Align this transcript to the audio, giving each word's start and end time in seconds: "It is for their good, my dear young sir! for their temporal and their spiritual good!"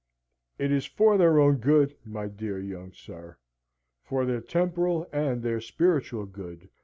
"It 0.57 0.71
is 0.71 0.87
for 0.87 1.15
their 1.15 1.53
good, 1.53 1.95
my 2.03 2.25
dear 2.27 2.59
young 2.59 2.91
sir! 2.91 3.37
for 4.01 4.25
their 4.25 4.41
temporal 4.41 5.07
and 5.13 5.43
their 5.43 5.61
spiritual 5.61 6.25
good!" 6.25 6.69